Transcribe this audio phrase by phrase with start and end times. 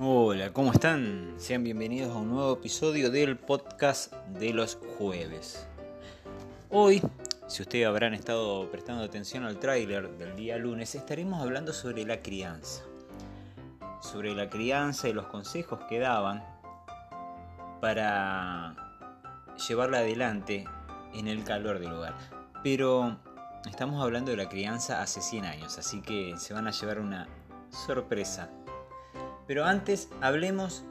[0.00, 1.34] Hola, ¿cómo están?
[1.36, 5.68] Sean bienvenidos a un nuevo episodio del podcast de los jueves.
[6.68, 7.00] Hoy,
[7.46, 12.22] si ustedes habrán estado prestando atención al tráiler del día lunes, estaremos hablando sobre la
[12.22, 12.82] crianza.
[14.02, 16.42] Sobre la crianza y los consejos que daban
[17.80, 18.74] para
[19.68, 20.64] llevarla adelante
[21.12, 22.14] en el calor del hogar.
[22.64, 23.16] Pero
[23.70, 27.28] estamos hablando de la crianza hace 100 años, así que se van a llevar una
[27.70, 28.50] sorpresa
[29.46, 30.84] pero antes hablemos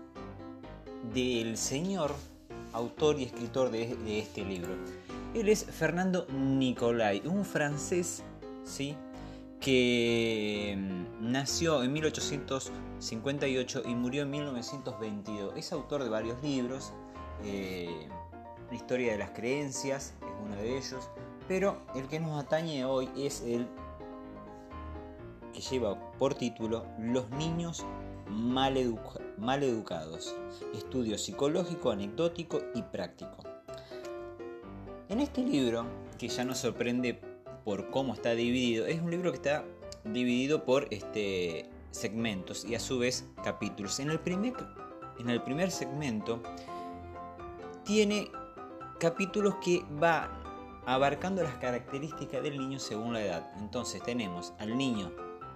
[1.14, 2.16] del señor
[2.74, 4.76] autor y escritor de, este libro.
[5.34, 8.24] Él es Fernando Nicolai, un francés,
[8.64, 8.96] ¿sí?
[9.60, 15.54] que mm, nació en 1858 y murió en 1922.
[15.56, 16.92] Es autor de varios libros,
[17.44, 18.08] eh,
[18.70, 21.10] la historia de las creencias es uno de ellos,
[21.48, 23.68] pero el que nos atañe hoy es el
[25.54, 27.86] que lleva por título Los niños
[28.28, 30.36] mal, educados,
[30.74, 33.38] estudio psicológico, anecdótico y práctico.
[35.10, 35.86] En este libro,
[36.18, 37.20] que ya nos sorprende
[37.64, 39.64] por cómo está dividido, es un libro que está
[40.04, 44.00] dividido por este, segmentos y a su vez capítulos.
[44.00, 44.54] En el primer,
[45.20, 46.42] en el primer segmento
[47.84, 48.32] tiene
[49.00, 50.30] capítulos que va
[50.86, 53.52] abarcando las características del niño según la edad.
[53.60, 55.12] Entonces tenemos al niño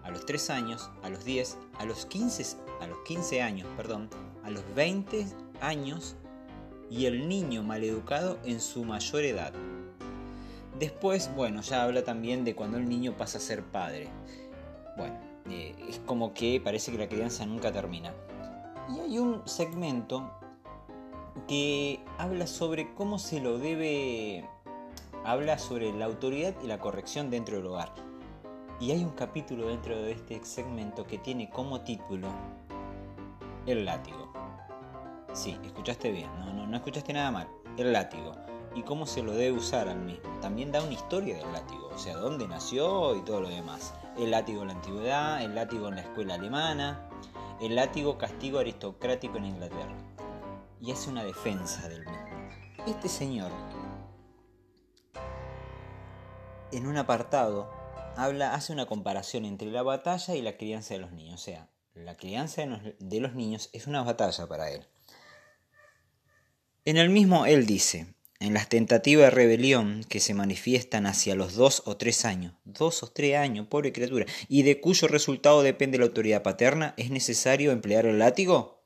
[0.08, 4.10] a los 3 años, a los 10, a los 15, a los 15 años, perdón,
[4.44, 5.28] a los 20
[5.60, 6.16] años
[6.90, 9.52] y el niño maleducado en su mayor edad.
[10.80, 14.08] Después, bueno, ya habla también de cuando el niño pasa a ser padre.
[14.96, 18.14] Bueno, eh, es como que parece que la crianza nunca termina.
[18.96, 20.32] Y hay un segmento
[21.50, 24.48] que habla sobre cómo se lo debe...
[25.26, 27.92] Habla sobre la autoridad y la corrección dentro del hogar.
[28.80, 32.28] Y hay un capítulo dentro de este segmento que tiene como título
[33.66, 34.32] El látigo.
[35.34, 37.48] Sí, escuchaste bien, no, no, no escuchaste nada mal.
[37.76, 38.34] El látigo.
[38.76, 40.30] Y cómo se lo debe usar al mismo.
[40.42, 43.96] También da una historia del látigo, o sea, dónde nació y todo lo demás.
[44.16, 47.10] El látigo en la antigüedad, el látigo en la escuela alemana,
[47.60, 49.96] el látigo castigo aristocrático en Inglaterra.
[50.80, 52.28] Y hace una defensa del mismo.
[52.86, 53.52] Este señor,
[56.72, 57.77] en un apartado,
[58.18, 61.36] habla, hace una comparación entre la batalla y la crianza de los niños.
[61.36, 62.64] O sea, la crianza
[63.00, 64.86] de los niños es una batalla para él.
[66.86, 68.08] En el mismo él dice,
[68.40, 73.04] en las tentativas de rebelión que se manifiestan hacia los dos o tres años, dos
[73.04, 77.72] o tres años, pobre criatura, y de cuyo resultado depende la autoridad paterna, ¿es necesario
[77.72, 78.84] emplear el látigo?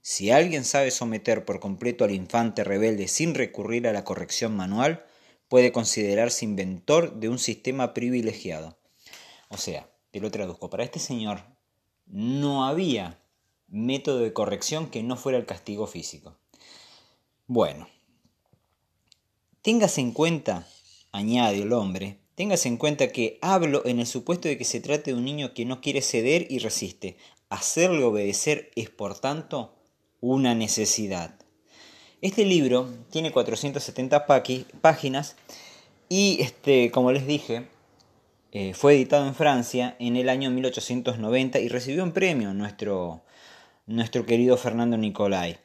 [0.00, 5.04] Si alguien sabe someter por completo al infante rebelde sin recurrir a la corrección manual,
[5.48, 8.78] puede considerarse inventor de un sistema privilegiado.
[9.48, 11.44] O sea, te lo traduzco, para este señor
[12.06, 13.20] no había
[13.68, 16.36] método de corrección que no fuera el castigo físico.
[17.46, 17.88] Bueno,
[19.62, 20.66] tengas en cuenta,
[21.12, 25.10] añade el hombre, tengas en cuenta que hablo en el supuesto de que se trate
[25.10, 27.16] de un niño que no quiere ceder y resiste.
[27.48, 29.74] Hacerle obedecer es, por tanto,
[30.20, 31.38] una necesidad.
[32.22, 34.24] Este libro tiene 470
[34.80, 35.36] páginas
[36.08, 37.68] y, este, como les dije,
[38.52, 43.22] eh, fue editado en Francia en el año 1890 y recibió un premio nuestro,
[43.84, 45.58] nuestro querido Fernando Nicolai.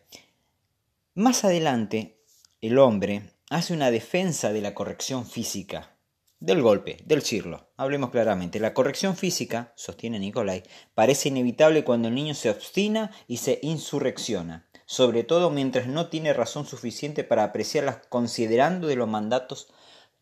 [1.15, 2.17] Más adelante,
[2.59, 5.95] el hombre hace una defensa de la corrección física,
[6.41, 7.69] del golpe, del chirlo.
[7.77, 8.59] Hablemos claramente.
[8.59, 10.63] La corrección física, sostiene Nicolai,
[10.95, 16.33] parece inevitable cuando el niño se obstina y se insurrecciona sobre todo mientras no tiene
[16.33, 19.69] razón suficiente para apreciarlas considerando de los mandatos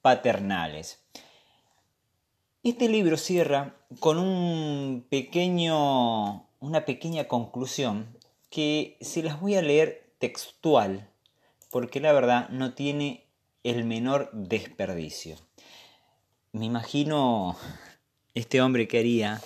[0.03, 0.99] paternales.
[2.61, 8.15] Este libro cierra con un pequeño, una pequeña conclusión
[8.51, 11.09] que se las voy a leer textual,
[11.71, 13.25] porque la verdad no tiene
[13.63, 15.37] el menor desperdicio.
[16.51, 17.57] Me imagino
[18.35, 19.41] este hombre que haría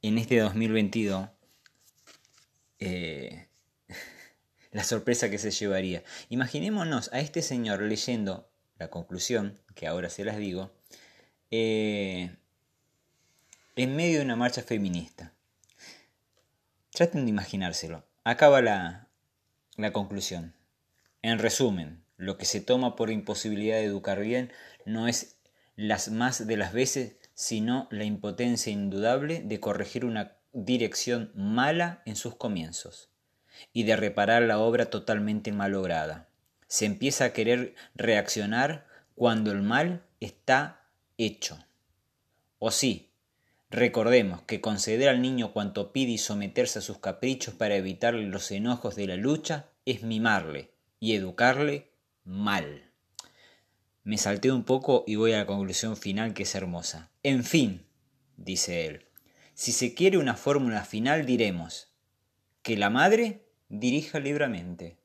[0.00, 1.28] en este 2022
[2.78, 3.48] eh,
[4.74, 6.02] la sorpresa que se llevaría.
[6.28, 10.72] Imaginémonos a este señor leyendo la conclusión, que ahora se las digo,
[11.52, 12.34] eh,
[13.76, 15.32] en medio de una marcha feminista.
[16.90, 18.04] Traten de imaginárselo.
[18.24, 19.06] Acaba la,
[19.76, 20.56] la conclusión.
[21.22, 24.52] En resumen, lo que se toma por imposibilidad de educar bien
[24.84, 25.36] no es
[25.76, 32.16] las más de las veces, sino la impotencia indudable de corregir una dirección mala en
[32.16, 33.13] sus comienzos
[33.72, 36.28] y de reparar la obra totalmente malograda.
[36.66, 41.58] Se empieza a querer reaccionar cuando el mal está hecho.
[42.58, 43.14] O sí,
[43.74, 48.52] Recordemos que conceder al niño cuanto pide y someterse a sus caprichos para evitarle los
[48.52, 50.70] enojos de la lucha es mimarle
[51.00, 51.90] y educarle
[52.22, 52.92] mal.
[54.04, 57.10] Me salté un poco y voy a la conclusión final que es hermosa.
[57.24, 57.84] En fin,
[58.36, 59.06] dice él,
[59.54, 61.88] si se quiere una fórmula final diremos
[62.62, 64.98] que la madre dirija libremente,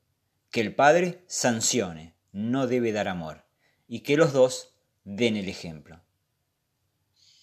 [0.50, 3.44] que el padre sancione, no debe dar amor,
[3.88, 4.74] y que los dos
[5.04, 6.00] den el ejemplo.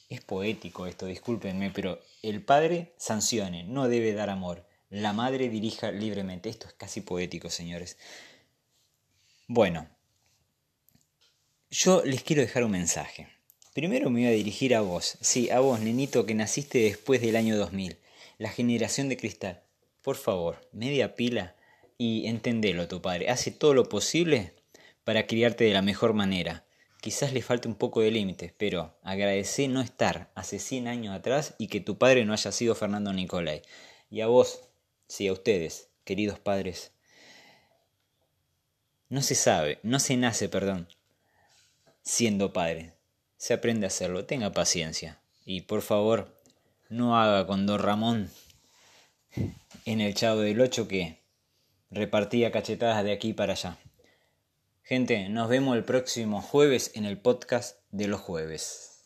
[0.09, 5.91] Es poético esto, discúlpenme, pero el padre sancione, no debe dar amor, la madre dirija
[5.91, 6.49] libremente.
[6.49, 7.97] Esto es casi poético, señores.
[9.47, 9.89] Bueno,
[11.69, 13.27] yo les quiero dejar un mensaje.
[13.73, 17.35] Primero me voy a dirigir a vos, sí, a vos, nenito, que naciste después del
[17.35, 17.97] año 2000,
[18.37, 19.63] la generación de cristal.
[20.07, 21.53] Por favor, media pila
[21.97, 23.29] y entendelo tu padre.
[23.29, 24.53] Hace todo lo posible
[25.03, 26.63] para criarte de la mejor manera.
[27.01, 31.55] Quizás le falte un poco de límites, pero agradece no estar hace 100 años atrás
[31.57, 33.63] y que tu padre no haya sido Fernando Nicolai.
[34.09, 34.61] Y a vos,
[35.09, 36.93] sí, a ustedes, queridos padres,
[39.09, 40.87] no se sabe, no se nace, perdón,
[42.01, 42.93] siendo padre.
[43.35, 45.19] Se aprende a hacerlo, tenga paciencia.
[45.43, 46.33] Y por favor,
[46.87, 48.31] no haga con Don Ramón
[49.85, 51.21] en el Chavo del Ocho que
[51.89, 53.77] repartía cachetadas de aquí para allá.
[54.83, 58.96] Gente, nos vemos el próximo jueves en el podcast de los jueves.